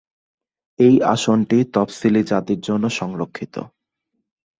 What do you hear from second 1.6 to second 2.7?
তফসিলি জাতির